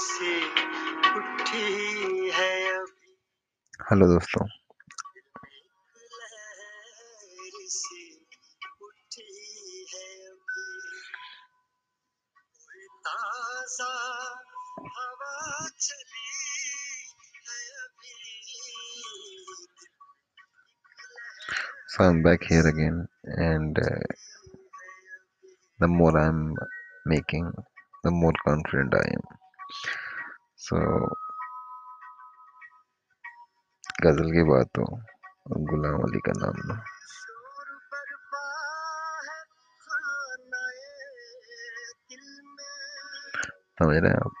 से 0.00 0.34
उठी 1.18 2.30
है 2.34 2.52
अभी 2.76 3.10
हेलो 3.90 4.06
दोस्तों 4.12 4.44
लहर 6.12 6.60
से 7.74 8.04
उठी 8.86 9.26
है 9.92 10.08
अभी 10.30 10.66
कोई 12.64 12.86
ताजा 13.06 13.92
हवा 14.96 15.34
चली 15.86 16.26
है 17.48 17.60
अभी 17.84 18.14
so 21.94 22.04
i'm 22.04 22.22
back 22.22 22.42
here 22.44 22.66
again 22.68 23.06
and 23.48 23.78
uh, 23.78 24.06
the 25.80 25.88
more 25.88 26.14
i'm 26.18 26.54
making 27.06 27.50
the 28.04 28.10
more 28.10 28.34
confident 28.46 28.94
i 28.94 29.08
am 29.16 29.24
So, 29.71 30.77
गज़ल 34.01 34.31
की 34.31 34.43
बात 34.43 34.67
हो 34.77 34.83
गुलाम 35.65 36.01
अली 36.01 36.19
का 36.19 36.31
नाम 36.37 36.53
में 36.65 36.83
समझ 43.83 43.97
रहे 43.97 44.11
हैं 44.11 44.17
आप? 44.17 44.31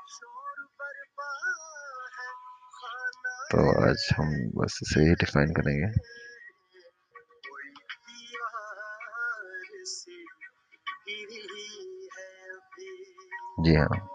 तो 3.51 3.89
आज 3.89 4.09
हम 4.17 4.51
बस 4.55 4.79
इसे 4.83 4.99
ही 4.99 5.13
डिफाइन 5.13 5.47
करेंगे। 5.47 5.99
से 9.83 10.25
जी 13.63 13.75
हाँ। 13.75 14.10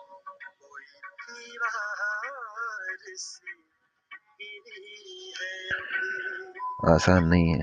आसान 6.88 7.24
नहीं 7.24 7.48
है। 7.48 7.62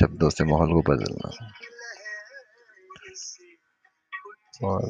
शब्दों 0.00 0.30
से 0.30 0.44
माहौल 0.44 0.72
को 0.72 0.82
बदलना। 0.92 1.50
और 4.64 4.82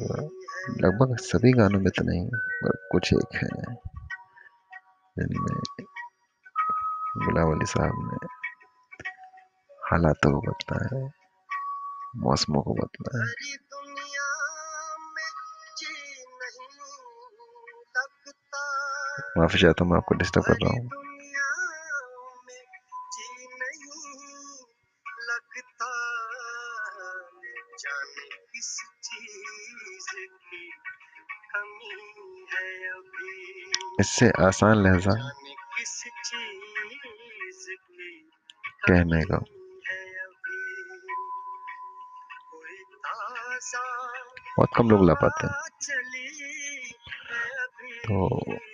लगभग 0.81 1.17
सभी 1.17 1.53
गानों 1.53 1.79
में 1.79 1.89
तो 1.89 2.03
नहीं 2.03 2.29
पर 2.35 2.89
कुछ 2.91 3.13
एक 3.13 3.35
हैं। 3.35 3.75
जिनमें 5.19 5.61
गुलाम 7.17 7.51
अली 7.51 7.65
साहब 7.65 7.91
ने 7.95 8.27
हालातों 9.89 10.41
को 10.41 10.51
बदला 10.51 10.97
है 10.97 11.11
मौसमों 12.15 12.61
को 12.61 12.73
बदला 12.73 13.19
है। 13.19 13.33
माफ़ी 19.39 19.59
चाहता 19.59 19.83
हूँ 19.83 19.91
मैं 19.91 19.97
आपको 19.97 20.15
डिस्टर्ब 20.15 20.43
कर 20.43 20.57
रहा 20.63 20.73
हूँ 20.73 20.89
इससे 33.99 34.29
आसान 34.39 34.83
लहजा। 34.83 35.13
कहने 38.87 39.21
का 39.21 39.37
बहुत 44.57 44.69
कम 44.77 44.89
लोग 44.89 45.05
ला 45.07 45.13
पाते 45.13 45.47
हैं। 45.47 45.53
तो 48.05 48.68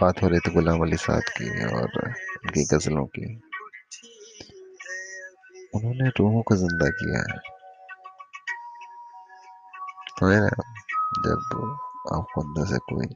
बात 0.00 0.22
हो 0.22 0.28
रही 0.28 0.38
थी 0.38 0.50
गुलाम 0.52 0.80
अली 0.80 0.96
साहब 0.96 1.22
की 1.22 1.64
और 1.64 2.08
उनकी 2.44 2.64
गजलों 2.64 3.06
की। 3.06 3.36
उन्होंने 5.74 6.08
रूहों 6.08 6.42
को 6.42 6.56
ज़िंदा 6.56 6.88
किया 6.88 7.18
है। 7.18 7.56
हैं 10.22 10.48
जब 11.18 11.40
आपको 12.14 12.40
अंदर 12.40 12.64
से 12.72 12.78
कोई 12.78 13.06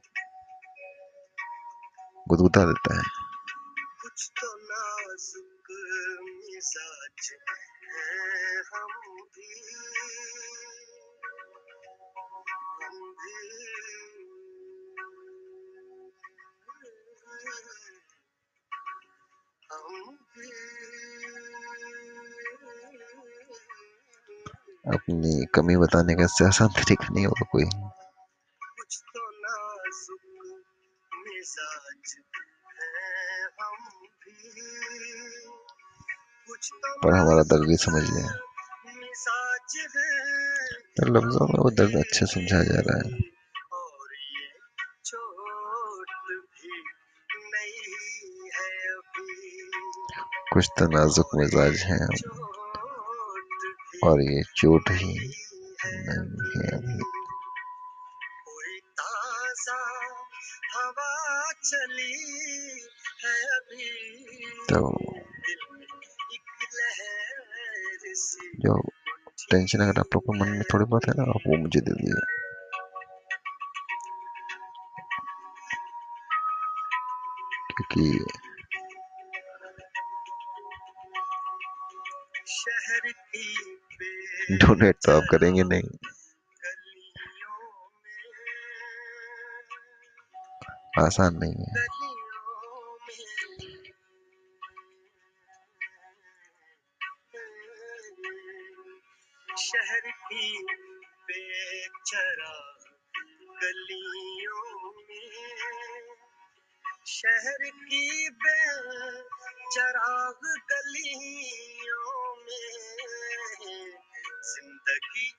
गुदगुदा 2.29 2.65
देता 2.65 2.95
है। 2.95 3.03
तो 4.21 4.47
हम 8.73 8.91
भी 9.21 9.47
अपनी 24.87 25.31
कमी 25.55 25.75
बताने 25.77 26.13
का 26.15 26.23
इससे 26.23 26.45
आसान 26.45 26.67
तरीका 26.77 27.13
नहीं 27.13 27.25
होगा 27.25 27.45
कोई। 27.51 27.65
पर 37.03 37.13
हमारा 37.13 37.43
दर्द 37.51 37.67
भी 37.67 37.77
समझ 37.83 38.03
लिया 38.03 38.31
तो 40.97 41.05
लफ्जों 41.07 41.45
में 41.47 41.59
वो 41.59 41.69
दर्द 41.71 41.95
अच्छे 41.97 42.25
समझा 42.25 42.63
जा 42.63 42.79
रहा 42.87 42.97
है। 42.97 43.29
कुछ 50.53 50.67
तो 50.79 50.85
नाजुक 50.87 51.29
मिजाज 51.35 51.75
है 51.81 51.97
हम 52.03 52.15
और 54.03 54.21
ये 54.21 54.41
चोट 54.55 54.89
ही 54.91 55.13
है 55.85 55.95
नहीं 56.07 56.61
है 56.61 56.77
अभी। 56.77 56.99
तो 64.69 64.79
जो 68.59 68.73
टेंशन 69.51 69.79
अगर 69.79 69.99
आप 69.99 70.15
लोग 70.15 70.25
को 70.25 70.33
मन 70.33 70.49
में 70.49 70.63
थोड़ी 70.73 70.85
बहुत 70.85 71.05
है 71.07 71.13
ना 71.13 71.23
आप 71.23 71.41
वो 71.47 71.57
मुझे 71.57 71.79
दे 71.79 71.91
दीजिए। 71.91 72.40
क्योंकि 77.81 78.25
की 83.13 84.57
डोनेट 84.57 84.95
तो 84.95 85.11
आप 85.11 85.23
करेंगे 85.31 85.63
नहीं। 85.63 85.83
आसान 91.05 91.35
नहीं 91.35 91.53
है। 91.53 91.85
शहर 99.57 100.11
की 100.11 100.65
बेचरा 101.27 102.77
गलियों 103.63 104.91
में 104.91 106.00
शहर 107.07 107.63
की 107.69 108.29
बेचराग 108.41 110.43
गलियों 110.71 112.35
में 112.35 112.75
ज़िंदगी 114.49 115.29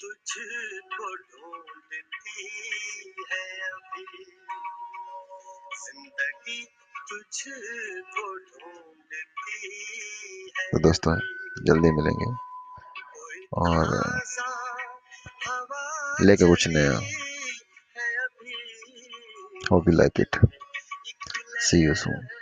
तुझको 0.00 1.08
ढूंढती 1.16 2.46
है 3.30 3.44
अभी। 3.66 4.06
ज़िंदगी 5.82 6.60
तुझको 7.10 8.26
ढूंढती 8.38 9.60
है 10.56 10.64
तो 10.70 10.76
दोस्तों 10.88 11.12
जल्दी 11.66 11.90
मिलेंगे। 11.98 12.30
और 13.60 13.86
लेके 16.22 16.44
कुछ 16.48 16.62
नया 16.68 16.96
होप 19.70 19.84
यू 19.88 19.94
लाइक 19.96 20.20
इट 20.20 20.36
एक 21.60 21.64
सी 21.64 21.78
यू 21.84 21.94
सून 21.94 22.39